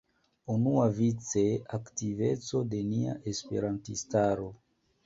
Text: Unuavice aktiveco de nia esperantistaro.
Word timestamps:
Unuavice 0.53 1.43
aktiveco 1.79 2.65
de 2.73 2.83
nia 2.89 3.17
esperantistaro. 3.35 4.55